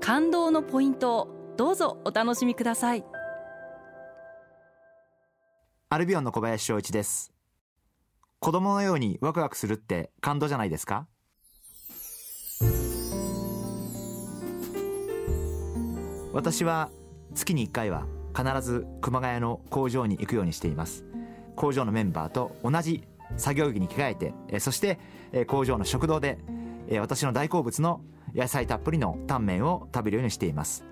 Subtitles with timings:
[0.00, 3.04] 感動のポイントをどうぞお楽しみください
[5.90, 7.32] アルビオンの小林翔一です。
[8.38, 11.08] 子供のようにワクワクするって感動じゃないですか？
[16.32, 16.90] 私は
[17.34, 21.04] 月に1回は必ず熊谷の工場に行くようにしています。
[21.56, 23.02] 工場のメンバーと同じ
[23.36, 25.00] 作業着に着替えて、えそして
[25.32, 26.38] え工場の食堂で
[26.88, 28.00] え私の大好物の
[28.34, 30.84] 野菜たっぷりのタンメンを食べるようにしています。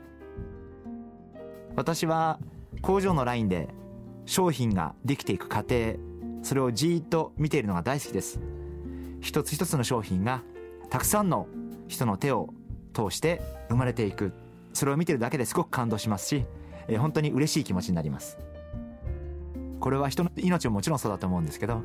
[1.76, 2.38] 私は
[2.82, 3.68] 工場のラインで
[4.26, 5.94] 商品ができていく過程
[6.42, 8.40] それをじーっと見ているのが大好きです。
[9.20, 10.42] 一つ一つの商品が
[10.90, 11.46] たくさんの
[11.88, 12.48] 人の手を
[12.92, 14.32] 通して生まれていく。
[14.72, 16.44] それを見てるだけですごく感動しますし、
[16.86, 18.38] えー本当に嬉しい気持ちになります。
[19.80, 21.82] これは人の命ももちろんそうだと思うんですけど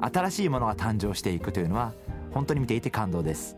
[0.00, 1.92] 新しいものが誕生していくというのは
[2.34, 3.56] 本当に見ていて感動です。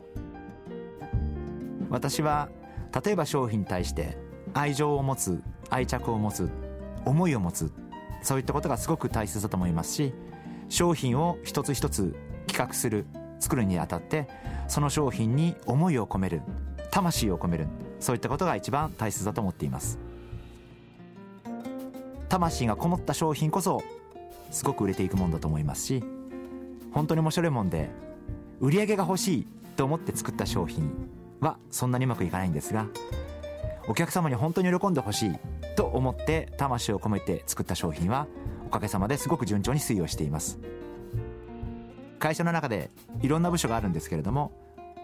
[1.90, 2.48] 私は
[3.04, 4.16] 例えば商品に対して
[4.54, 6.48] 愛情を持つ愛着を持つ
[7.04, 7.72] 思いを持つ
[8.22, 10.12] そういったことがすごく大切だと思いますし
[10.68, 12.14] 商品を一つ一つ
[12.46, 13.06] 企画する
[13.40, 14.28] 作るにあたって
[14.66, 16.42] その商品に思いを込める
[16.90, 17.66] 魂を込める
[18.00, 19.98] そういったことが一番大切だと思っています。
[22.28, 23.82] 魂がこもった商品こそ
[24.50, 26.04] すごく売れていくもんだと思いますし
[26.92, 27.90] 本当に面白いもんで
[28.60, 30.90] 売り上げが欲しいと思って作った商品
[31.40, 32.86] はそんなにうまくいかないんですが
[33.88, 35.32] お客様に本当に喜んでほしい
[35.76, 38.26] と思って魂を込めて作った商品は
[38.66, 40.58] おかげさまですごく順調に推移をしています。
[42.18, 42.90] 会社の中で
[43.22, 44.52] いろんな部署があるんですけれども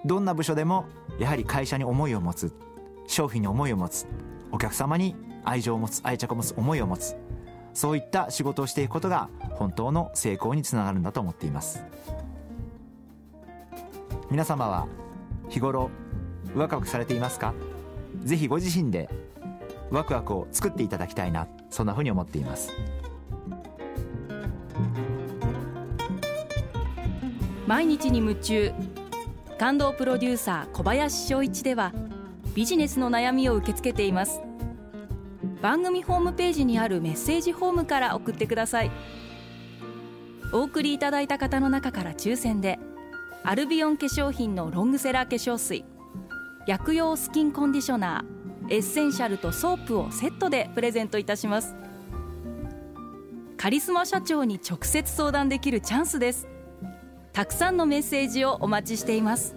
[0.04, 0.86] どんな部署でも
[1.18, 2.52] やはり会社に思いを持つ
[3.06, 4.06] 商品に思いを持つ
[4.50, 5.14] お客様に
[5.44, 7.16] 愛情を持つ愛着を持つ思いを持つ
[7.72, 11.84] そういった仕事をしていくことが本当の成功につながるんだと思っています。
[14.30, 14.86] 皆様は
[15.48, 15.90] 日頃
[16.54, 17.54] ワクワクされていますか？
[18.22, 19.08] ぜひご自身で
[19.90, 22.72] ワクワクを作っていただきたいなそんなふうに思っています。
[27.66, 28.72] 毎日に夢中
[29.58, 31.92] 感動プロデューサー小林翔一では
[32.54, 34.40] ビジネスの悩みを受け付けています。
[35.62, 38.90] 番組ホームページにあるメッセージフォームから送ってください。
[40.52, 42.78] お送りいただいた方の中から抽選で
[43.42, 45.84] アルビオン化粧品のロングセラー化粧水
[46.66, 51.74] 薬用スキンコンディショナーエッセンシャルとソープをセットでプレゼントいたします。
[53.58, 56.48] カリスマ社長に直接相談できるチャンスです。
[57.32, 59.56] たくさんのメッセージをお待ちしています。